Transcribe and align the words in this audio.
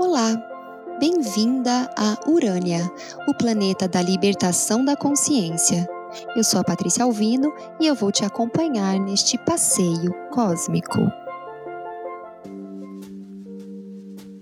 Olá, 0.00 0.32
bem-vinda 1.00 1.90
a 1.98 2.30
Urânia, 2.30 2.88
o 3.26 3.34
planeta 3.34 3.88
da 3.88 4.00
libertação 4.00 4.84
da 4.84 4.94
consciência. 4.94 5.88
Eu 6.36 6.44
sou 6.44 6.60
a 6.60 6.64
Patrícia 6.64 7.02
Alvino 7.02 7.52
e 7.80 7.86
eu 7.88 7.96
vou 7.96 8.12
te 8.12 8.24
acompanhar 8.24 8.96
neste 9.00 9.36
passeio 9.38 10.14
cósmico. 10.30 11.00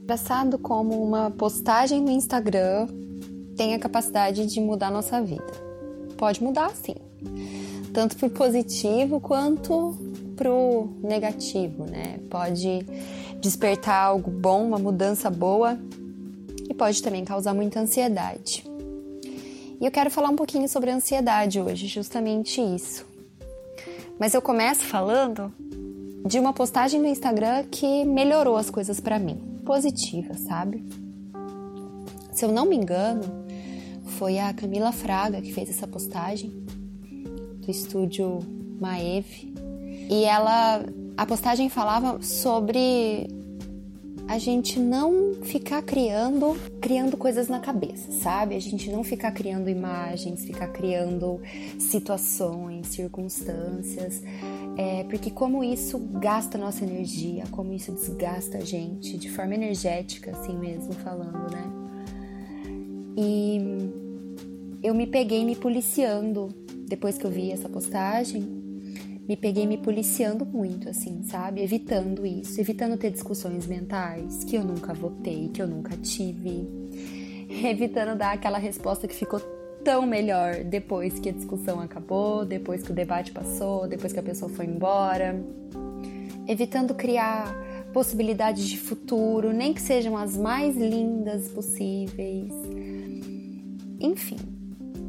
Engraçado 0.02 0.58
como 0.58 1.02
uma 1.02 1.30
postagem 1.30 2.02
no 2.02 2.10
Instagram 2.10 2.86
tem 3.56 3.74
a 3.74 3.78
capacidade 3.78 4.44
de 4.44 4.60
mudar 4.60 4.90
nossa 4.90 5.22
vida. 5.22 5.52
Pode 6.18 6.44
mudar, 6.44 6.70
sim. 6.72 6.96
Tanto 7.94 8.14
para 8.14 8.26
o 8.26 8.30
positivo 8.30 9.20
quanto 9.20 9.96
para 10.36 10.52
o 10.52 10.90
negativo, 11.02 11.86
né? 11.86 12.20
Pode 12.28 12.84
despertar 13.40 14.04
algo 14.04 14.30
bom, 14.30 14.66
uma 14.66 14.78
mudança 14.78 15.30
boa 15.30 15.78
e 16.68 16.74
pode 16.74 17.02
também 17.02 17.24
causar 17.24 17.54
muita 17.54 17.80
ansiedade. 17.80 18.64
E 19.80 19.84
eu 19.84 19.90
quero 19.90 20.10
falar 20.10 20.28
um 20.28 20.36
pouquinho 20.36 20.68
sobre 20.68 20.90
ansiedade 20.90 21.60
hoje, 21.60 21.86
justamente 21.86 22.60
isso. 22.60 23.04
Mas 24.18 24.32
eu 24.32 24.40
começo 24.40 24.84
falando 24.84 25.52
de 26.26 26.38
uma 26.38 26.52
postagem 26.52 27.00
no 27.00 27.06
Instagram 27.06 27.64
que 27.70 28.04
melhorou 28.04 28.56
as 28.56 28.70
coisas 28.70 28.98
para 28.98 29.18
mim, 29.18 29.60
positiva, 29.64 30.34
sabe? 30.34 30.84
Se 32.32 32.44
eu 32.44 32.50
não 32.50 32.66
me 32.66 32.76
engano, 32.76 33.46
foi 34.18 34.38
a 34.38 34.52
Camila 34.52 34.92
Fraga 34.92 35.40
que 35.40 35.52
fez 35.52 35.68
essa 35.68 35.86
postagem 35.86 36.50
do 37.58 37.70
estúdio 37.70 38.40
Maeve. 38.80 39.54
E 40.08 40.24
ela 40.24 40.84
a 41.16 41.24
postagem 41.24 41.68
falava 41.68 42.20
sobre 42.22 43.26
a 44.28 44.38
gente 44.38 44.78
não 44.78 45.34
ficar 45.42 45.80
criando, 45.82 46.56
criando 46.80 47.16
coisas 47.16 47.48
na 47.48 47.60
cabeça, 47.60 48.10
sabe? 48.10 48.56
A 48.56 48.60
gente 48.60 48.90
não 48.90 49.04
ficar 49.04 49.30
criando 49.30 49.70
imagens, 49.70 50.44
ficar 50.44 50.68
criando 50.68 51.40
situações, 51.78 52.88
circunstâncias, 52.88 54.20
é, 54.76 55.04
porque 55.04 55.30
como 55.30 55.62
isso 55.62 55.98
gasta 55.98 56.58
nossa 56.58 56.84
energia, 56.84 57.44
como 57.52 57.72
isso 57.72 57.92
desgasta 57.92 58.58
a 58.58 58.62
gente 58.62 59.16
de 59.16 59.30
forma 59.30 59.54
energética, 59.54 60.32
assim 60.32 60.58
mesmo 60.58 60.92
falando, 60.92 61.50
né? 61.50 61.72
E 63.16 63.60
eu 64.82 64.92
me 64.92 65.06
peguei 65.06 65.44
me 65.44 65.54
policiando 65.54 66.48
depois 66.88 67.16
que 67.16 67.24
eu 67.24 67.30
vi 67.30 67.52
essa 67.52 67.68
postagem 67.68 68.55
me 69.28 69.36
peguei 69.36 69.66
me 69.66 69.76
policiando 69.76 70.46
muito, 70.46 70.88
assim, 70.88 71.22
sabe? 71.24 71.60
Evitando 71.60 72.24
isso, 72.24 72.60
evitando 72.60 72.96
ter 72.96 73.10
discussões 73.10 73.66
mentais 73.66 74.44
que 74.44 74.56
eu 74.56 74.62
nunca 74.62 74.94
votei, 74.94 75.48
que 75.48 75.60
eu 75.60 75.66
nunca 75.66 75.96
tive, 75.96 76.68
evitando 77.64 78.16
dar 78.16 78.32
aquela 78.32 78.58
resposta 78.58 79.08
que 79.08 79.14
ficou 79.14 79.40
tão 79.82 80.06
melhor 80.06 80.62
depois 80.64 81.18
que 81.18 81.28
a 81.28 81.32
discussão 81.32 81.80
acabou, 81.80 82.44
depois 82.44 82.82
que 82.82 82.92
o 82.92 82.94
debate 82.94 83.32
passou, 83.32 83.88
depois 83.88 84.12
que 84.12 84.20
a 84.20 84.22
pessoa 84.22 84.48
foi 84.48 84.66
embora, 84.66 85.44
evitando 86.46 86.94
criar 86.94 87.52
possibilidades 87.92 88.64
de 88.68 88.78
futuro, 88.78 89.52
nem 89.52 89.74
que 89.74 89.80
sejam 89.80 90.16
as 90.16 90.36
mais 90.36 90.76
lindas 90.76 91.48
possíveis. 91.48 92.52
Enfim, 93.98 94.36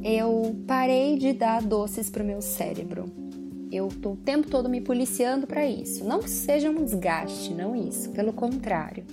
eu 0.04 0.56
parei 0.66 1.18
de 1.18 1.34
dar 1.34 1.62
doces 1.62 2.10
pro 2.10 2.23
meu 2.23 2.42
cérebro 2.42 3.27
eu 3.72 3.90
tô 3.90 4.12
o 4.12 4.16
tempo 4.16 4.50
todo 4.50 4.70
me 4.70 4.82
policiando 4.82 5.46
para 5.46 5.66
isso. 5.66 6.04
Não 6.04 6.20
que 6.20 6.30
seja 6.30 6.70
um 6.70 6.84
desgaste, 6.84 7.54
não 7.54 7.76
isso, 7.76 8.10
pelo 8.12 8.34
contrário. 8.34 9.04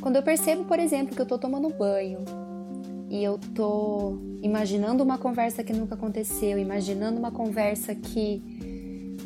Quando 0.00 0.16
eu 0.16 0.22
percebo, 0.22 0.64
por 0.64 0.78
exemplo, 0.78 1.14
que 1.14 1.20
eu 1.20 1.26
tô 1.26 1.38
tomando 1.38 1.68
banho 1.70 2.24
e 3.10 3.22
eu 3.22 3.38
tô 3.54 4.18
imaginando 4.42 5.02
uma 5.02 5.18
conversa 5.18 5.64
que 5.64 5.72
nunca 5.72 5.94
aconteceu, 5.94 6.58
imaginando 6.58 7.18
uma 7.18 7.30
conversa 7.30 7.94
que 7.94 8.42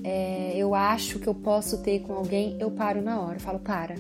é, 0.03 0.53
eu 0.56 0.75
acho 0.75 1.19
que 1.19 1.26
eu 1.26 1.34
posso 1.34 1.82
ter 1.82 2.00
com 2.00 2.14
alguém, 2.14 2.56
eu 2.59 2.70
paro 2.70 3.03
na 3.03 3.20
hora, 3.20 3.38
falo, 3.38 3.59
para. 3.59 3.94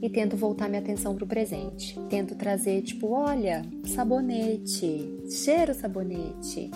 E 0.00 0.08
tento 0.10 0.36
voltar 0.36 0.68
minha 0.68 0.80
atenção 0.80 1.14
pro 1.14 1.26
presente. 1.26 1.98
Tento 2.08 2.34
trazer, 2.34 2.82
tipo, 2.82 3.08
olha, 3.10 3.62
sabonete, 3.84 5.18
cheiro 5.28 5.74
sabonete 5.74 6.70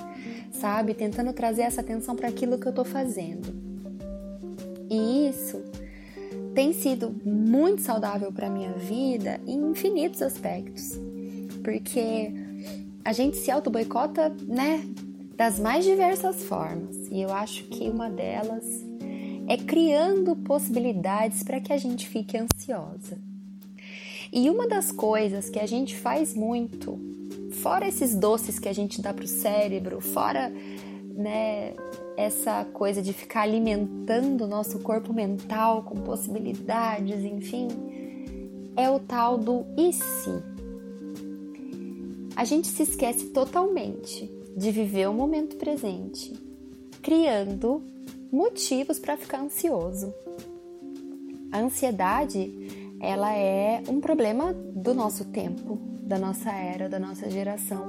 sabe? 0.51 0.95
Tentando 0.95 1.33
trazer 1.33 1.63
essa 1.63 1.81
atenção 1.81 2.17
para 2.17 2.29
aquilo 2.29 2.59
que 2.59 2.67
eu 2.67 2.71
estou 2.71 2.85
fazendo. 2.85 3.53
E 4.91 5.29
isso 5.29 5.63
tem 6.55 6.73
sido 6.73 7.15
muito 7.25 7.83
saudável 7.83 8.33
para 8.33 8.51
minha 8.51 8.73
vida 8.73 9.41
em 9.47 9.71
infinitos 9.71 10.21
aspectos, 10.21 10.99
porque 11.63 12.33
a 13.05 13.13
gente 13.13 13.37
se 13.37 13.51
auto-boicota, 13.51 14.35
né, 14.47 14.85
das 15.37 15.59
mais 15.59 15.85
diversas 15.85 16.43
formas. 16.43 16.97
E 17.11 17.23
eu 17.23 17.33
acho 17.33 17.65
que 17.65 17.89
uma 17.89 18.11
delas 18.11 18.65
é 19.49 19.57
criando 19.57 20.37
possibilidades 20.37 21.43
para 21.43 21.61
que 21.61 21.73
a 21.73 21.79
gente 21.79 22.09
fique 22.09 22.37
ansiosa. 22.37 23.19
E 24.33 24.49
uma 24.51 24.69
das 24.69 24.93
coisas 24.93 25.49
que 25.49 25.59
a 25.59 25.67
gente 25.67 25.97
faz 25.97 26.35
muito 26.35 26.99
fora 27.51 27.87
esses 27.87 28.15
doces 28.15 28.59
que 28.59 28.69
a 28.69 28.73
gente 28.73 29.01
dá 29.01 29.13
para 29.13 29.25
o 29.25 29.29
cérebro, 29.29 30.01
fora 30.01 30.53
né, 31.15 31.75
essa 32.17 32.65
coisa 32.65 33.03
de 33.03 33.13
ficar 33.13 33.43
alimentando 33.43 34.45
o 34.45 34.49
nosso 34.49 34.79
corpo 34.81 35.13
mental 35.13 35.83
com 35.83 35.97
possibilidades, 35.97 37.25
enfim, 37.25 37.69
é 38.77 38.89
o 38.89 38.99
tal 38.99 39.37
do 39.37 39.67
e 39.77 39.93
se. 39.93 40.31
A 42.37 42.45
gente 42.45 42.69
se 42.69 42.85
esquece 42.85 43.27
totalmente 43.27 44.31
de 44.57 44.71
viver 44.71 45.09
o 45.09 45.15
momento 45.15 45.57
presente, 45.57 46.33
criando 47.03 47.83
motivos 48.33 48.99
para 48.99 49.17
ficar 49.17 49.41
ansioso. 49.41 50.15
A 51.53 51.59
ansiedade, 51.59 52.97
ela 53.01 53.35
é 53.35 53.83
um 53.89 54.01
problema 54.01 54.53
do 54.53 54.95
nosso 54.95 55.25
tempo, 55.27 55.90
da 56.11 56.19
nossa 56.19 56.51
era, 56.51 56.89
da 56.89 56.99
nossa 56.99 57.31
geração. 57.31 57.87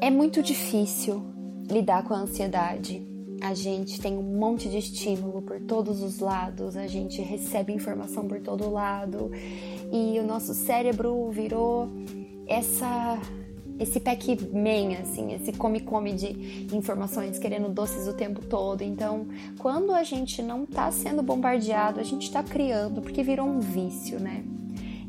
É 0.00 0.08
muito 0.08 0.40
difícil 0.40 1.20
lidar 1.68 2.04
com 2.04 2.14
a 2.14 2.18
ansiedade. 2.18 3.04
A 3.40 3.54
gente 3.54 4.00
tem 4.00 4.16
um 4.16 4.22
monte 4.22 4.68
de 4.68 4.78
estímulo 4.78 5.42
por 5.42 5.58
todos 5.62 6.00
os 6.00 6.20
lados, 6.20 6.76
a 6.76 6.86
gente 6.86 7.20
recebe 7.20 7.72
informação 7.72 8.28
por 8.28 8.40
todo 8.40 8.70
lado 8.70 9.32
e 9.92 10.16
o 10.20 10.22
nosso 10.24 10.54
cérebro 10.54 11.28
virou 11.30 11.88
essa 12.46 13.18
esse 13.80 13.98
Pac-Man, 13.98 15.00
assim, 15.00 15.32
esse 15.32 15.50
come-come 15.50 16.12
de 16.12 16.68
informações, 16.72 17.36
querendo 17.36 17.68
doces 17.68 18.06
o 18.06 18.12
tempo 18.12 18.44
todo. 18.44 18.82
Então, 18.82 19.26
quando 19.58 19.92
a 19.92 20.04
gente 20.04 20.40
não 20.40 20.64
tá 20.64 20.88
sendo 20.92 21.20
bombardeado, 21.20 21.98
a 21.98 22.04
gente 22.04 22.30
tá 22.30 22.44
criando, 22.44 23.02
porque 23.02 23.24
virou 23.24 23.48
um 23.48 23.58
vício, 23.58 24.20
né? 24.20 24.44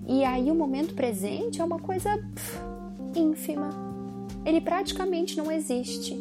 E 0.07 0.23
aí 0.23 0.51
o 0.51 0.55
momento 0.55 0.93
presente 0.93 1.61
é 1.61 1.63
uma 1.63 1.79
coisa 1.79 2.17
pff, 2.17 2.59
ínfima. 3.15 3.69
Ele 4.45 4.59
praticamente 4.59 5.37
não 5.37 5.51
existe. 5.51 6.13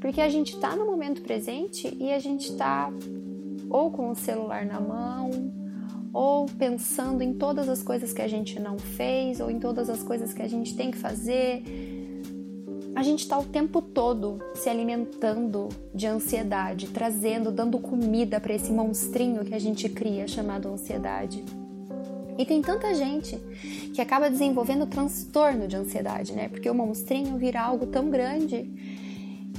Porque 0.00 0.20
a 0.20 0.28
gente 0.28 0.54
está 0.54 0.76
no 0.76 0.86
momento 0.86 1.22
presente 1.22 1.96
e 1.98 2.12
a 2.12 2.18
gente 2.18 2.50
está 2.50 2.90
ou 3.70 3.90
com 3.90 4.10
o 4.10 4.14
celular 4.14 4.64
na 4.64 4.80
mão, 4.80 5.30
ou 6.12 6.46
pensando 6.46 7.22
em 7.22 7.34
todas 7.34 7.68
as 7.68 7.82
coisas 7.82 8.12
que 8.12 8.22
a 8.22 8.28
gente 8.28 8.58
não 8.58 8.78
fez, 8.78 9.40
ou 9.40 9.50
em 9.50 9.58
todas 9.58 9.90
as 9.90 10.02
coisas 10.02 10.32
que 10.32 10.42
a 10.42 10.48
gente 10.48 10.74
tem 10.74 10.90
que 10.90 10.98
fazer. 10.98 11.62
A 12.94 13.02
gente 13.02 13.20
está 13.20 13.38
o 13.38 13.44
tempo 13.44 13.80
todo 13.80 14.38
se 14.54 14.68
alimentando 14.68 15.68
de 15.94 16.06
ansiedade, 16.06 16.88
trazendo, 16.88 17.52
dando 17.52 17.78
comida 17.78 18.40
para 18.40 18.54
esse 18.54 18.72
monstrinho 18.72 19.44
que 19.44 19.54
a 19.54 19.58
gente 19.58 19.88
cria 19.88 20.26
chamado 20.26 20.68
ansiedade. 20.68 21.44
E 22.38 22.46
tem 22.46 22.62
tanta 22.62 22.94
gente 22.94 23.36
que 23.92 24.00
acaba 24.00 24.30
desenvolvendo 24.30 24.86
transtorno 24.86 25.66
de 25.66 25.74
ansiedade, 25.74 26.32
né? 26.32 26.48
Porque 26.48 26.70
o 26.70 26.74
monstrinho 26.74 27.36
vira 27.36 27.60
algo 27.60 27.86
tão 27.86 28.08
grande 28.08 28.70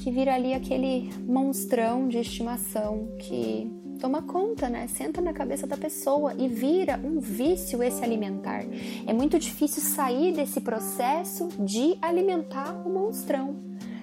que 0.01 0.09
vira 0.09 0.33
ali 0.33 0.53
aquele 0.53 1.09
monstrão 1.27 2.07
de 2.07 2.19
estimação 2.19 3.09
que 3.19 3.69
toma 3.99 4.21
conta, 4.21 4.69
né? 4.69 4.87
Senta 4.87 5.19
na 5.19 5.33
cabeça 5.33 5.67
da 5.67 5.75
pessoa 5.75 6.33
e 6.37 6.47
vira 6.47 6.97
um 7.03 7.19
vício 7.19 7.83
esse 7.83 8.01
alimentar. 8.01 8.63
É 9.05 9.11
muito 9.11 9.37
difícil 9.37 9.83
sair 9.83 10.33
desse 10.33 10.61
processo 10.61 11.49
de 11.59 11.97
alimentar 12.01 12.81
o 12.87 12.89
monstrão, 12.89 13.57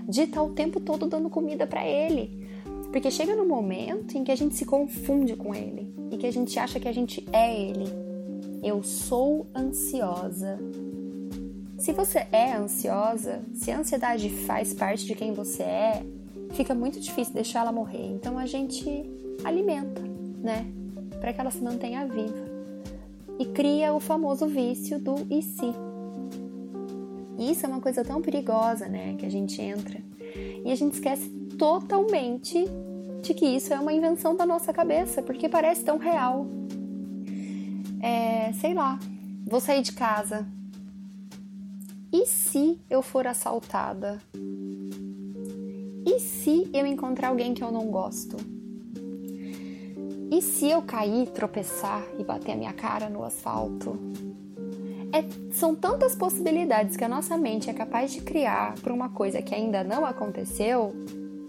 de 0.06 0.24
estar 0.24 0.42
o 0.42 0.50
tempo 0.50 0.80
todo 0.80 1.06
dando 1.06 1.30
comida 1.30 1.66
para 1.66 1.86
ele. 1.86 2.46
Porque 2.92 3.10
chega 3.10 3.34
no 3.34 3.48
momento 3.48 4.18
em 4.18 4.22
que 4.22 4.30
a 4.30 4.36
gente 4.36 4.54
se 4.54 4.66
confunde 4.66 5.34
com 5.34 5.54
ele 5.54 5.94
e 6.10 6.18
que 6.18 6.26
a 6.26 6.32
gente 6.32 6.58
acha 6.58 6.78
que 6.78 6.88
a 6.88 6.92
gente 6.92 7.26
é 7.32 7.58
ele 7.58 8.05
eu 8.66 8.82
sou 8.82 9.46
ansiosa. 9.54 10.58
Se 11.78 11.92
você 11.92 12.26
é 12.32 12.52
ansiosa, 12.54 13.40
se 13.54 13.70
a 13.70 13.78
ansiedade 13.78 14.28
faz 14.28 14.74
parte 14.74 15.06
de 15.06 15.14
quem 15.14 15.32
você 15.32 15.62
é, 15.62 16.02
fica 16.50 16.74
muito 16.74 16.98
difícil 16.98 17.32
deixar 17.32 17.60
ela 17.60 17.70
morrer. 17.70 18.06
Então 18.06 18.36
a 18.36 18.44
gente 18.44 19.08
alimenta, 19.44 20.02
né? 20.42 20.66
Para 21.20 21.32
que 21.32 21.40
ela 21.40 21.50
se 21.50 21.62
mantenha 21.62 22.06
viva. 22.06 22.44
e 23.38 23.44
cria 23.44 23.92
o 23.92 24.00
famoso 24.00 24.46
vício 24.46 24.98
do 24.98 25.14
e 25.30 25.42
se. 25.42 25.72
Isso 27.38 27.66
é 27.66 27.68
uma 27.68 27.82
coisa 27.82 28.02
tão 28.02 28.22
perigosa, 28.22 28.88
né? 28.88 29.14
Que 29.18 29.26
a 29.26 29.30
gente 29.30 29.60
entra 29.60 30.00
e 30.64 30.72
a 30.72 30.74
gente 30.74 30.94
esquece 30.94 31.28
totalmente 31.58 32.64
de 33.22 33.34
que 33.34 33.44
isso 33.44 33.72
é 33.72 33.78
uma 33.78 33.92
invenção 33.92 34.34
da 34.34 34.46
nossa 34.46 34.72
cabeça, 34.72 35.22
porque 35.22 35.48
parece 35.48 35.84
tão 35.84 35.98
real. 35.98 36.46
É, 38.00 38.52
sei 38.54 38.74
lá, 38.74 38.98
vou 39.46 39.60
sair 39.60 39.82
de 39.82 39.92
casa. 39.92 40.46
E 42.12 42.26
se 42.26 42.80
eu 42.88 43.02
for 43.02 43.26
assaltada? 43.26 44.20
E 46.04 46.20
se 46.20 46.70
eu 46.72 46.86
encontrar 46.86 47.28
alguém 47.28 47.52
que 47.52 47.62
eu 47.62 47.72
não 47.72 47.86
gosto? 47.90 48.36
E 50.30 50.42
se 50.42 50.68
eu 50.68 50.82
cair, 50.82 51.28
tropeçar 51.28 52.02
e 52.18 52.24
bater 52.24 52.52
a 52.52 52.56
minha 52.56 52.72
cara 52.72 53.08
no 53.08 53.22
asfalto? 53.24 53.98
É, 55.12 55.24
são 55.52 55.74
tantas 55.74 56.14
possibilidades 56.14 56.96
que 56.96 57.04
a 57.04 57.08
nossa 57.08 57.36
mente 57.36 57.70
é 57.70 57.72
capaz 57.72 58.12
de 58.12 58.20
criar 58.20 58.74
para 58.80 58.92
uma 58.92 59.08
coisa 59.08 59.40
que 59.40 59.54
ainda 59.54 59.82
não 59.84 60.04
aconteceu 60.04 60.92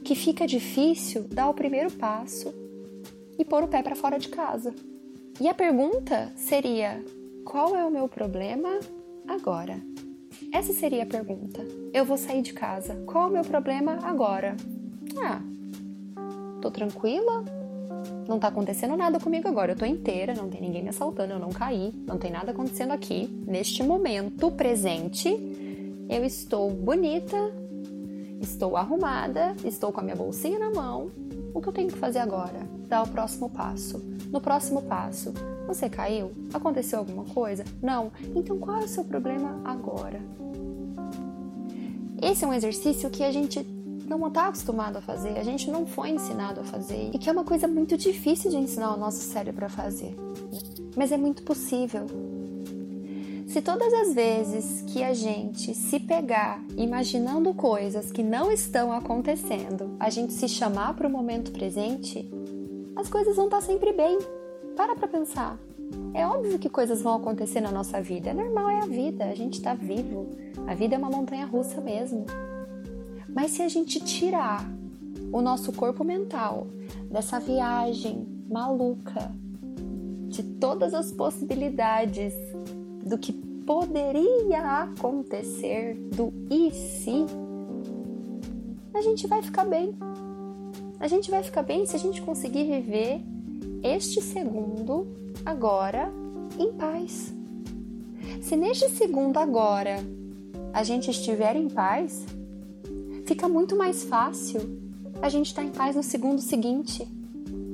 que 0.03 0.15
fica 0.15 0.47
difícil 0.47 1.23
dar 1.23 1.49
o 1.49 1.53
primeiro 1.53 1.91
passo 1.91 2.53
e 3.37 3.43
pôr 3.43 3.63
o 3.63 3.67
pé 3.67 3.83
para 3.83 3.95
fora 3.95 4.17
de 4.17 4.29
casa. 4.29 4.73
E 5.39 5.47
a 5.47 5.53
pergunta 5.53 6.31
seria: 6.35 7.03
qual 7.45 7.75
é 7.75 7.85
o 7.85 7.91
meu 7.91 8.07
problema 8.07 8.79
agora? 9.27 9.79
Essa 10.51 10.73
seria 10.73 11.03
a 11.03 11.05
pergunta. 11.05 11.63
Eu 11.93 12.05
vou 12.05 12.17
sair 12.17 12.41
de 12.41 12.53
casa. 12.53 12.95
Qual 13.05 13.25
é 13.25 13.29
o 13.29 13.33
meu 13.33 13.43
problema 13.43 13.99
agora? 14.01 14.55
Ah, 15.21 15.41
tô 16.61 16.71
tranquila, 16.71 17.43
não 18.27 18.39
tá 18.39 18.47
acontecendo 18.47 18.97
nada 18.97 19.19
comigo 19.19 19.47
agora. 19.47 19.73
Eu 19.73 19.77
tô 19.77 19.85
inteira, 19.85 20.33
não 20.33 20.49
tem 20.49 20.59
ninguém 20.59 20.83
me 20.83 20.89
assaltando, 20.89 21.33
eu 21.33 21.39
não 21.39 21.49
caí, 21.49 21.93
não 22.05 22.17
tem 22.17 22.31
nada 22.31 22.51
acontecendo 22.51 22.91
aqui. 22.91 23.27
Neste 23.45 23.83
momento 23.83 24.51
presente, 24.51 25.29
eu 26.09 26.25
estou 26.25 26.71
bonita, 26.71 27.37
estou 28.39 28.77
arrumada, 28.77 29.55
estou 29.63 29.91
com 29.91 29.99
a 29.99 30.03
minha 30.03 30.15
bolsinha 30.15 30.59
na 30.59 30.69
mão. 30.69 31.11
O 31.53 31.61
que 31.61 31.69
eu 31.69 31.73
tenho 31.73 31.89
que 31.89 31.97
fazer 31.97 32.19
agora? 32.19 32.67
Dar 32.87 33.03
o 33.03 33.07
próximo 33.07 33.49
passo. 33.49 33.99
No 34.31 34.39
próximo 34.39 34.81
passo, 34.81 35.33
você 35.67 35.89
caiu? 35.89 36.31
Aconteceu 36.53 36.99
alguma 36.99 37.25
coisa? 37.25 37.63
Não. 37.81 38.11
Então 38.35 38.57
qual 38.59 38.77
é 38.77 38.85
o 38.85 38.87
seu 38.87 39.03
problema 39.03 39.59
agora? 39.63 40.21
Esse 42.21 42.45
é 42.45 42.47
um 42.47 42.53
exercício 42.53 43.09
que 43.09 43.23
a 43.23 43.31
gente 43.31 43.63
não 44.07 44.25
está 44.27 44.47
acostumado 44.47 44.97
a 44.97 45.01
fazer, 45.01 45.37
a 45.37 45.43
gente 45.43 45.69
não 45.69 45.85
foi 45.85 46.11
ensinado 46.11 46.61
a 46.61 46.63
fazer 46.63 47.11
e 47.13 47.19
que 47.19 47.29
é 47.29 47.31
uma 47.31 47.43
coisa 47.43 47.67
muito 47.67 47.97
difícil 47.97 48.49
de 48.49 48.57
ensinar 48.57 48.93
o 48.93 48.97
nosso 48.97 49.19
cérebro 49.19 49.65
a 49.65 49.69
fazer. 49.69 50.15
Mas 50.95 51.11
é 51.11 51.17
muito 51.17 51.43
possível. 51.43 52.05
Se 53.57 53.61
todas 53.63 53.91
as 53.91 54.13
vezes 54.13 54.83
que 54.83 55.01
a 55.01 55.15
gente 55.15 55.73
se 55.73 55.99
pegar 55.99 56.63
imaginando 56.77 57.55
coisas 57.55 58.11
que 58.11 58.21
não 58.21 58.51
estão 58.51 58.93
acontecendo, 58.93 59.95
a 59.99 60.11
gente 60.11 60.31
se 60.33 60.47
chamar 60.47 60.93
para 60.93 61.07
o 61.07 61.09
momento 61.09 61.51
presente, 61.51 62.29
as 62.95 63.09
coisas 63.09 63.35
vão 63.35 63.45
estar 63.45 63.57
tá 63.57 63.63
sempre 63.63 63.91
bem. 63.91 64.19
Para 64.75 64.95
para 64.95 65.07
pensar. 65.07 65.57
É 66.13 66.23
óbvio 66.27 66.59
que 66.59 66.69
coisas 66.69 67.01
vão 67.01 67.15
acontecer 67.15 67.59
na 67.59 67.71
nossa 67.71 67.99
vida, 67.99 68.29
é 68.29 68.33
normal, 68.35 68.69
é 68.69 68.77
a 68.77 68.85
vida, 68.85 69.25
a 69.25 69.33
gente 69.33 69.55
está 69.55 69.73
vivo. 69.73 70.29
A 70.67 70.75
vida 70.75 70.93
é 70.93 70.97
uma 70.99 71.09
montanha 71.09 71.47
russa 71.47 71.81
mesmo. 71.81 72.27
Mas 73.27 73.53
se 73.53 73.63
a 73.63 73.67
gente 73.67 73.99
tirar 74.01 74.69
o 75.33 75.41
nosso 75.41 75.73
corpo 75.73 76.03
mental 76.03 76.67
dessa 77.09 77.39
viagem 77.39 78.27
maluca 78.47 79.31
de 80.27 80.43
todas 80.43 80.93
as 80.93 81.11
possibilidades 81.11 82.35
do 83.03 83.17
que 83.17 83.46
poderia 83.67 84.83
acontecer, 84.83 85.95
do 86.15 86.33
e 86.49 86.71
se, 86.71 87.25
a 88.93 89.01
gente 89.01 89.27
vai 89.27 89.41
ficar 89.43 89.65
bem. 89.65 89.93
A 90.97 91.07
gente 91.09 91.29
vai 91.29 91.43
ficar 91.43 91.63
bem 91.63 91.85
se 91.85 91.93
a 91.93 91.99
gente 91.99 92.21
conseguir 92.21 92.63
viver 92.63 93.21
este 93.83 94.21
segundo 94.21 95.05
agora 95.45 96.09
em 96.57 96.71
paz. 96.71 97.35
Se 98.41 98.55
neste 98.55 98.89
segundo 98.89 99.37
agora 99.37 99.97
a 100.73 100.81
gente 100.81 101.11
estiver 101.11 101.57
em 101.57 101.67
paz, 101.67 102.25
fica 103.25 103.49
muito 103.49 103.75
mais 103.75 104.05
fácil 104.05 104.61
a 105.21 105.27
gente 105.27 105.47
estar 105.47 105.61
tá 105.61 105.67
em 105.67 105.71
paz 105.71 105.93
no 105.93 106.03
segundo 106.03 106.39
seguinte 106.39 107.05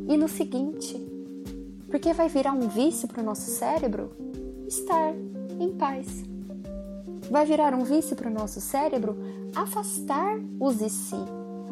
e 0.07 0.17
no 0.17 0.27
seguinte. 0.27 0.97
Porque 1.87 2.13
vai 2.13 2.27
virar 2.27 2.53
um 2.53 2.67
vício 2.67 3.07
para 3.07 3.21
o 3.21 3.25
nosso 3.25 3.51
cérebro 3.51 4.11
estar 4.67 5.13
em 5.59 5.71
paz. 5.73 6.23
Vai 7.29 7.45
virar 7.45 7.73
um 7.73 7.83
vício 7.83 8.15
para 8.15 8.29
o 8.29 8.33
nosso 8.33 8.59
cérebro 8.59 9.17
afastar 9.55 10.39
os 10.59 10.81
e 10.81 10.89
si, 10.89 11.15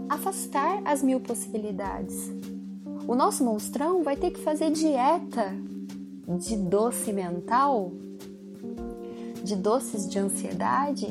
afastar 0.10 0.81
as 0.86 1.01
mil 1.01 1.19
possibilidades. 1.19 2.31
O 3.07 3.16
nosso 3.16 3.44
monstrão 3.44 4.04
vai 4.04 4.16
ter 4.16 4.31
que 4.31 4.39
fazer 4.39 4.72
dieta 4.72 5.54
de 6.39 6.56
doce 6.56 7.12
mental, 7.12 7.92
de 9.44 9.56
doces 9.56 10.07
de 10.07 10.19
ansiedade, 10.19 11.07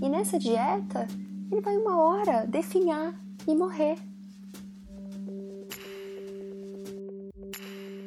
e 0.00 0.08
nessa 0.08 0.38
dieta 0.38 1.06
ele 1.50 1.60
vai 1.60 1.76
uma 1.76 2.00
hora 2.00 2.46
definhar 2.46 3.14
e 3.46 3.54
morrer. 3.54 3.96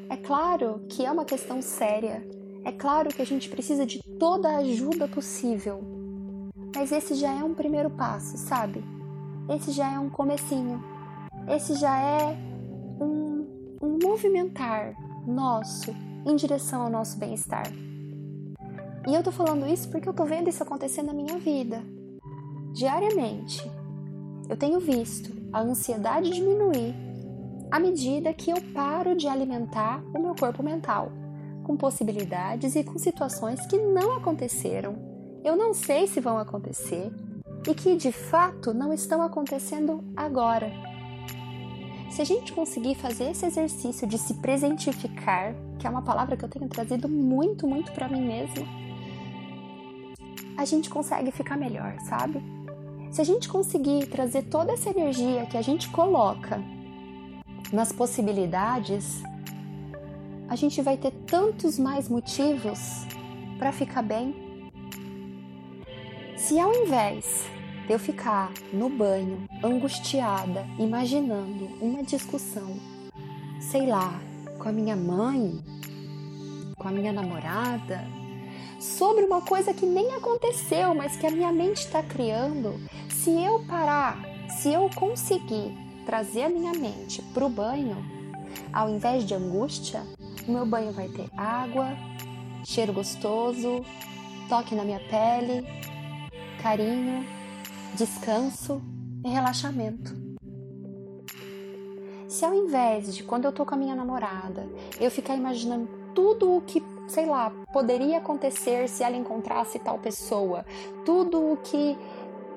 É 0.09 0.17
claro 0.17 0.81
que 0.89 1.05
é 1.05 1.11
uma 1.11 1.23
questão 1.25 1.61
séria. 1.61 2.40
É 2.63 2.71
claro 2.71 3.09
que 3.09 3.21
a 3.21 3.25
gente 3.25 3.49
precisa 3.49 3.85
de 3.85 4.01
toda 4.19 4.49
a 4.49 4.57
ajuda 4.57 5.07
possível. 5.07 5.81
Mas 6.75 6.91
esse 6.91 7.15
já 7.15 7.31
é 7.33 7.43
um 7.43 7.53
primeiro 7.53 7.89
passo, 7.89 8.37
sabe? 8.37 8.83
Esse 9.49 9.71
já 9.71 9.91
é 9.91 9.99
um 9.99 10.09
comecinho. 10.09 10.83
Esse 11.47 11.75
já 11.75 11.97
é 11.99 12.37
um, 12.99 13.77
um 13.81 13.97
movimentar 14.01 14.93
nosso 15.25 15.91
em 16.25 16.35
direção 16.35 16.83
ao 16.83 16.89
nosso 16.89 17.17
bem-estar. 17.17 17.67
E 19.07 19.13
eu 19.13 19.23
tô 19.23 19.31
falando 19.31 19.67
isso 19.67 19.89
porque 19.89 20.07
eu 20.07 20.13
tô 20.13 20.25
vendo 20.25 20.49
isso 20.49 20.61
acontecer 20.61 21.01
na 21.01 21.13
minha 21.13 21.37
vida 21.39 21.83
diariamente, 22.73 23.69
eu 24.49 24.55
tenho 24.55 24.79
visto 24.79 25.31
a 25.51 25.61
ansiedade 25.61 26.29
diminuir 26.29 26.95
à 27.69 27.79
medida 27.79 28.33
que 28.33 28.51
eu 28.51 28.57
paro 28.73 29.15
de 29.15 29.27
alimentar 29.27 30.01
o 30.13 30.19
meu 30.19 30.35
corpo 30.35 30.63
mental 30.63 31.11
com 31.63 31.77
possibilidades 31.77 32.75
e 32.75 32.83
com 32.83 32.97
situações 32.97 33.65
que 33.67 33.77
não 33.77 34.17
aconteceram, 34.17 34.95
eu 35.43 35.55
não 35.55 35.73
sei 35.73 36.07
se 36.07 36.19
vão 36.19 36.37
acontecer 36.37 37.11
e 37.67 37.73
que 37.73 37.95
de 37.95 38.11
fato 38.11 38.73
não 38.73 38.93
estão 38.93 39.21
acontecendo 39.21 40.03
agora. 40.15 40.71
Se 42.11 42.21
a 42.21 42.25
gente 42.25 42.51
conseguir 42.51 42.95
fazer 42.95 43.31
esse 43.31 43.45
exercício 43.45 44.05
de 44.05 44.17
se 44.17 44.33
presentificar, 44.35 45.55
que 45.79 45.87
é 45.87 45.89
uma 45.89 46.01
palavra 46.01 46.35
que 46.35 46.43
eu 46.43 46.49
tenho 46.49 46.67
trazido 46.67 47.07
muito, 47.07 47.65
muito 47.65 47.91
para 47.93 48.09
mim 48.09 48.21
mesma, 48.21 48.67
a 50.57 50.65
gente 50.65 50.89
consegue 50.89 51.31
ficar 51.31 51.57
melhor, 51.57 51.95
sabe? 52.01 52.43
Se 53.11 53.21
a 53.21 53.23
gente 53.23 53.47
conseguir 53.47 54.07
trazer 54.07 54.43
toda 54.43 54.73
essa 54.73 54.89
energia 54.89 55.45
que 55.45 55.57
a 55.57 55.61
gente 55.61 55.89
coloca 55.89 56.61
nas 57.71 57.91
possibilidades, 57.91 59.23
a 60.51 60.55
gente 60.57 60.81
vai 60.81 60.97
ter 60.97 61.11
tantos 61.25 61.79
mais 61.79 62.09
motivos 62.09 63.07
para 63.57 63.71
ficar 63.71 64.01
bem. 64.01 64.35
Se 66.35 66.59
ao 66.59 66.73
invés 66.75 67.45
de 67.87 67.93
eu 67.93 67.97
ficar 67.97 68.51
no 68.73 68.89
banho 68.89 69.47
angustiada, 69.63 70.67
imaginando 70.77 71.69
uma 71.79 72.03
discussão, 72.03 72.75
sei 73.61 73.85
lá, 73.87 74.19
com 74.59 74.67
a 74.67 74.73
minha 74.73 74.93
mãe, 74.93 75.57
com 76.77 76.89
a 76.89 76.91
minha 76.91 77.13
namorada, 77.13 78.05
sobre 78.77 79.23
uma 79.23 79.41
coisa 79.41 79.73
que 79.73 79.85
nem 79.85 80.15
aconteceu, 80.15 80.93
mas 80.93 81.15
que 81.15 81.27
a 81.27 81.31
minha 81.31 81.53
mente 81.53 81.77
está 81.77 82.03
criando, 82.03 82.77
se 83.09 83.29
eu 83.41 83.63
parar, 83.63 84.21
se 84.59 84.67
eu 84.67 84.89
conseguir 84.93 85.71
trazer 86.05 86.43
a 86.43 86.49
minha 86.49 86.73
mente 86.73 87.21
para 87.33 87.45
o 87.45 87.49
banho, 87.49 87.95
ao 88.73 88.89
invés 88.89 89.25
de 89.25 89.33
angústia, 89.33 90.03
o 90.51 90.53
meu 90.53 90.65
banho 90.65 90.91
vai 90.91 91.07
ter 91.07 91.29
água, 91.35 91.95
cheiro 92.65 92.91
gostoso, 92.91 93.85
toque 94.49 94.75
na 94.75 94.83
minha 94.83 94.99
pele, 94.99 95.65
carinho, 96.61 97.25
descanso 97.95 98.81
e 99.23 99.29
relaxamento. 99.29 100.13
Se 102.27 102.43
ao 102.45 102.53
invés 102.53 103.15
de 103.15 103.23
quando 103.23 103.45
eu 103.45 103.51
tô 103.51 103.65
com 103.65 103.75
a 103.75 103.77
minha 103.77 103.95
namorada, 103.95 104.67
eu 104.99 105.09
ficar 105.09 105.35
imaginando 105.35 105.87
tudo 106.13 106.57
o 106.57 106.61
que, 106.61 106.83
sei 107.07 107.25
lá, 107.25 107.51
poderia 107.71 108.17
acontecer 108.17 108.89
se 108.89 109.03
ela 109.03 109.15
encontrasse 109.15 109.79
tal 109.79 109.99
pessoa, 109.99 110.65
tudo 111.05 111.53
o 111.53 111.57
que 111.57 111.97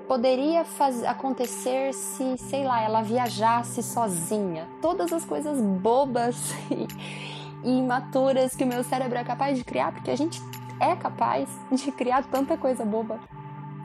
poderia 0.08 0.64
fazer, 0.64 1.06
acontecer 1.06 1.94
se, 1.94 2.36
sei 2.38 2.64
lá, 2.64 2.82
ela 2.82 3.02
viajasse 3.02 3.82
sozinha. 3.82 4.68
Todas 4.82 5.12
as 5.12 5.24
coisas 5.24 5.60
bobas 5.60 6.36
e, 7.64 7.70
imaturas 7.70 8.54
que 8.54 8.64
o 8.64 8.66
meu 8.66 8.84
cérebro 8.84 9.18
é 9.18 9.24
capaz 9.24 9.56
de 9.56 9.64
criar, 9.64 9.92
porque 9.92 10.10
a 10.10 10.16
gente 10.16 10.40
é 10.80 10.94
capaz 10.94 11.48
de 11.72 11.90
criar 11.92 12.22
tanta 12.24 12.56
coisa 12.56 12.84
boba. 12.84 13.18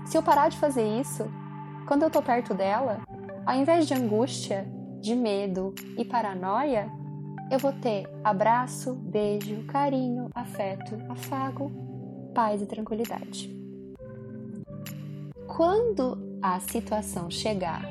Se 0.05 0.17
eu 0.17 0.23
parar 0.23 0.49
de 0.49 0.57
fazer 0.57 0.85
isso, 0.99 1.25
quando 1.87 2.03
eu 2.03 2.09
tô 2.09 2.21
perto 2.21 2.53
dela, 2.53 2.99
ao 3.45 3.55
invés 3.55 3.87
de 3.87 3.93
angústia, 3.93 4.67
de 4.99 5.15
medo 5.15 5.73
e 5.97 6.03
paranoia, 6.03 6.91
eu 7.49 7.57
vou 7.57 7.71
ter 7.71 8.07
abraço, 8.23 8.93
beijo, 8.93 9.63
carinho, 9.65 10.29
afeto, 10.35 10.97
afago, 11.09 11.71
paz 12.33 12.61
e 12.61 12.65
tranquilidade. 12.65 13.49
Quando 15.47 16.37
a 16.41 16.59
situação 16.59 17.29
chegar, 17.29 17.81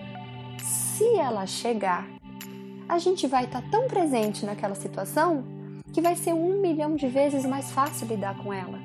se 0.63 1.17
ela 1.17 1.47
chegar, 1.47 2.07
a 2.89 2.99
gente 2.99 3.27
vai 3.27 3.45
estar 3.45 3.63
tá 3.63 3.69
tão 3.71 3.89
presente 3.89 4.47
naquela 4.47 4.75
situação 4.75 5.58
que 5.93 6.01
vai 6.01 6.17
ser 6.17 6.33
um 6.33 6.61
milhão 6.61 6.97
de 6.97 7.09
vezes 7.09 7.45
mais 7.45 7.71
fácil 7.71 8.07
lidar 8.07 8.37
com 8.39 8.53
ela. 8.53 8.79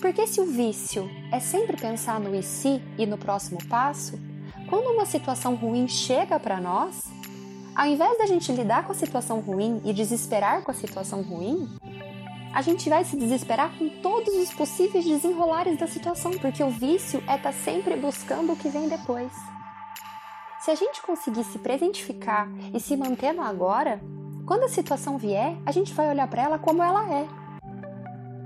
Porque 0.00 0.26
se 0.26 0.40
o 0.40 0.46
vício 0.46 1.08
é 1.32 1.40
sempre 1.40 1.76
pensar 1.76 2.20
no 2.20 2.34
e 2.34 2.42
se 2.42 2.82
e 2.98 3.06
no 3.06 3.16
próximo 3.16 3.58
passo, 3.68 4.18
quando 4.68 4.92
uma 4.92 5.06
situação 5.06 5.54
ruim 5.54 5.88
chega 5.88 6.38
para 6.38 6.60
nós, 6.60 7.02
ao 7.74 7.86
invés 7.86 8.18
da 8.18 8.26
gente 8.26 8.52
lidar 8.52 8.84
com 8.84 8.92
a 8.92 8.94
situação 8.94 9.40
ruim 9.40 9.80
e 9.84 9.92
desesperar 9.92 10.62
com 10.62 10.70
a 10.70 10.74
situação 10.74 11.22
ruim, 11.22 11.68
a 12.52 12.62
gente 12.62 12.88
vai 12.88 13.04
se 13.04 13.16
desesperar 13.16 13.76
com 13.78 13.88
todos 14.00 14.34
os 14.34 14.52
possíveis 14.54 15.04
desenrolares 15.04 15.78
da 15.78 15.86
situação, 15.86 16.32
porque 16.32 16.62
o 16.62 16.70
vício 16.70 17.18
é 17.28 17.36
estar 17.36 17.38
tá 17.38 17.52
sempre 17.52 17.94
buscando 17.96 18.52
o 18.52 18.56
que 18.56 18.70
vem 18.70 18.88
depois. 18.88 19.30
Se 20.60 20.70
a 20.70 20.74
gente 20.74 21.02
conseguir 21.02 21.44
se 21.44 21.58
presentificar 21.58 22.48
e 22.74 22.80
se 22.80 22.96
manter 22.96 23.32
no 23.32 23.42
agora, 23.42 24.00
quando 24.46 24.62
a 24.62 24.68
situação 24.68 25.18
vier, 25.18 25.56
a 25.66 25.72
gente 25.72 25.92
vai 25.92 26.08
olhar 26.08 26.28
para 26.28 26.42
ela 26.42 26.58
como 26.58 26.80
ela 26.80 27.12
é. 27.12 27.26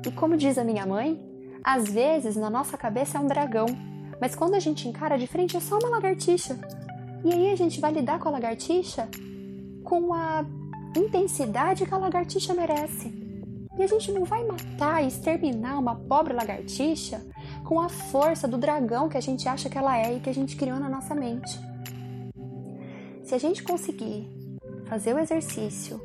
E 0.07 0.11
como 0.11 0.35
diz 0.35 0.57
a 0.57 0.65
minha 0.65 0.87
mãe, 0.87 1.21
às 1.63 1.91
vezes 1.91 2.37
na 2.37 2.49
nossa 2.49 2.79
cabeça 2.79 3.19
é 3.19 3.21
um 3.21 3.27
dragão, 3.27 3.67
mas 4.19 4.35
quando 4.35 4.55
a 4.55 4.59
gente 4.59 4.89
encara 4.89 5.19
de 5.19 5.27
frente 5.27 5.59
é 5.59 5.61
só 5.61 5.79
uma 5.79 5.91
lagartixa. 5.91 6.59
E 7.23 7.31
aí 7.31 7.53
a 7.53 7.57
gente 7.57 7.81
vai 7.81 7.93
lidar 7.93 8.19
com 8.19 8.29
a 8.29 8.33
lagartixa 8.33 9.09
com 9.85 10.15
a 10.15 10.45
intensidade 10.97 11.85
que 11.85 11.93
a 11.93 11.99
lagartixa 11.99 12.55
merece. 12.55 13.13
E 13.79 13.83
a 13.83 13.87
gente 13.87 14.11
não 14.11 14.25
vai 14.25 14.43
matar 14.45 15.05
e 15.05 15.09
exterminar 15.09 15.79
uma 15.79 15.95
pobre 15.95 16.33
lagartixa 16.33 17.21
com 17.63 17.79
a 17.79 17.91
força 17.91 18.49
do 18.49 18.57
dragão 18.57 19.09
que 19.09 19.19
a 19.19 19.23
gente 19.23 19.47
acha 19.47 19.69
que 19.69 19.77
ela 19.77 19.99
é 19.99 20.15
e 20.15 20.21
que 20.21 20.31
a 20.31 20.35
gente 20.35 20.57
criou 20.57 20.79
na 20.81 20.89
nossa 20.89 21.15
mente. 21.15 21.61
Se 23.23 23.35
a 23.35 23.39
gente 23.39 23.63
conseguir 23.63 24.40
fazer 24.91 25.15
o 25.15 25.21
exercício, 25.21 26.01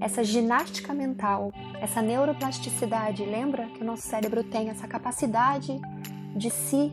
essa 0.00 0.24
ginástica 0.24 0.92
mental, 0.92 1.52
essa 1.80 2.02
neuroplasticidade, 2.02 3.24
lembra 3.24 3.66
que 3.68 3.80
o 3.80 3.84
nosso 3.84 4.02
cérebro 4.02 4.42
tem 4.42 4.70
essa 4.70 4.88
capacidade 4.88 5.80
de 6.34 6.50
se 6.50 6.92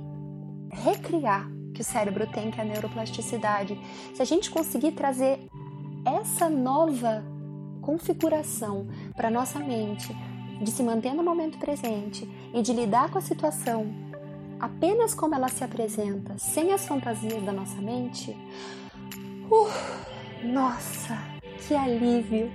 recriar 0.71 1.49
que 1.73 1.81
o 1.81 1.83
cérebro 1.83 2.27
tem, 2.27 2.51
que 2.51 2.59
é 2.59 2.63
a 2.63 2.67
neuroplasticidade. 2.67 3.77
Se 4.13 4.21
a 4.21 4.25
gente 4.25 4.51
conseguir 4.51 4.91
trazer 4.91 5.39
essa 6.05 6.47
nova 6.47 7.23
configuração 7.81 8.87
para 9.15 9.31
nossa 9.31 9.59
mente, 9.59 10.15
de 10.61 10.69
se 10.69 10.83
manter 10.83 11.13
no 11.13 11.23
momento 11.23 11.57
presente 11.57 12.29
e 12.53 12.61
de 12.61 12.71
lidar 12.71 13.09
com 13.09 13.17
a 13.17 13.21
situação 13.21 13.87
apenas 14.59 15.15
como 15.15 15.33
ela 15.33 15.49
se 15.49 15.63
apresenta, 15.63 16.37
sem 16.37 16.71
as 16.71 16.87
fantasias 16.87 17.43
da 17.43 17.51
nossa 17.51 17.81
mente, 17.81 18.37
Uh, 19.47 20.14
nossa, 20.45 21.17
que 21.67 21.73
alívio, 21.73 22.51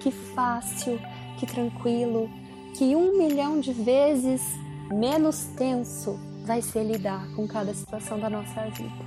que 0.00 0.10
fácil, 0.10 0.98
que 1.38 1.46
tranquilo, 1.46 2.30
que 2.74 2.96
um 2.96 3.16
milhão 3.16 3.60
de 3.60 3.72
vezes 3.72 4.42
menos 4.90 5.44
tenso 5.56 6.18
vai 6.44 6.62
ser 6.62 6.84
lidar 6.84 7.26
com 7.34 7.46
cada 7.46 7.74
situação 7.74 8.18
da 8.18 8.30
nossa 8.30 8.62
vida. 8.70 9.04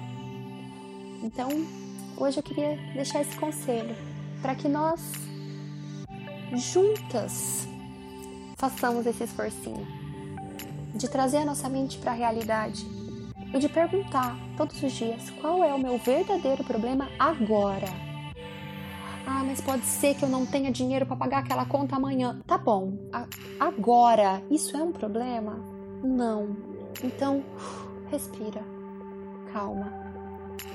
Então, 1.23 1.49
hoje 2.17 2.37
eu 2.37 2.43
queria 2.43 2.77
deixar 2.93 3.21
esse 3.21 3.35
conselho 3.37 3.95
para 4.41 4.55
que 4.55 4.67
nós 4.67 4.99
juntas 6.55 7.67
façamos 8.57 9.05
esse 9.05 9.23
esforcinho 9.23 9.87
de 10.95 11.07
trazer 11.07 11.37
a 11.37 11.45
nossa 11.45 11.69
mente 11.69 11.97
para 11.97 12.11
a 12.11 12.15
realidade 12.15 12.85
e 13.53 13.59
de 13.59 13.69
perguntar 13.69 14.37
todos 14.57 14.81
os 14.81 14.91
dias 14.91 15.29
qual 15.41 15.63
é 15.63 15.73
o 15.73 15.79
meu 15.79 15.97
verdadeiro 15.97 16.63
problema 16.63 17.09
agora. 17.17 18.08
Ah, 19.31 19.43
mas 19.45 19.61
pode 19.61 19.85
ser 19.85 20.15
que 20.15 20.25
eu 20.25 20.27
não 20.27 20.43
tenha 20.43 20.71
dinheiro 20.71 21.05
para 21.05 21.15
pagar 21.15 21.39
aquela 21.43 21.63
conta 21.63 21.95
amanhã. 21.95 22.41
Tá 22.47 22.57
bom, 22.57 22.97
agora 23.59 24.41
isso 24.49 24.75
é 24.75 24.81
um 24.81 24.91
problema? 24.91 25.63
Não. 26.03 26.57
Então, 27.03 27.43
respira, 28.09 28.63
calma. 29.53 29.93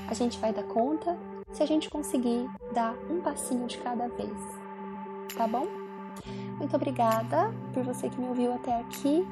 A 0.06 0.14
gente 0.14 0.38
vai 0.38 0.52
dar 0.52 0.62
conta 0.62 1.18
se 1.50 1.64
a 1.64 1.66
gente 1.66 1.90
conseguir 1.90 2.48
dar 2.72 2.94
um 3.10 3.20
passinho 3.20 3.66
de 3.66 3.76
cada 3.78 4.06
vez. 4.06 4.38
Tá 5.36 5.48
bom? 5.48 5.66
Muito 6.56 6.76
obrigada 6.76 7.52
por 7.72 7.82
você 7.82 8.08
que 8.08 8.20
me 8.20 8.28
ouviu 8.28 8.54
até 8.54 8.78
aqui. 8.78 9.26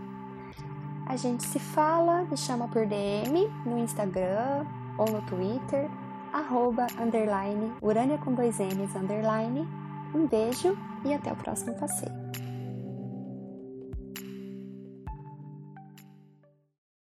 A 1.07 1.15
gente 1.15 1.45
se 1.45 1.61
fala, 1.61 2.25
me 2.25 2.37
chama 2.37 2.67
por 2.67 2.87
DM 2.87 3.49
no 3.65 3.79
Instagram 3.79 4.67
ou 4.99 5.09
no 5.09 5.23
Twitter, 5.23 5.89
arroba, 6.33 6.87
underline, 6.99 7.73
urânia 7.81 8.19
com 8.19 8.33
dois 8.35 8.59
N's, 8.59 8.95
underline. 8.97 9.69
Um 10.15 10.27
beijo 10.27 10.77
e 11.05 11.13
até 11.13 11.33
o 11.33 11.37
próximo 11.37 11.75
passeio. 11.75 12.13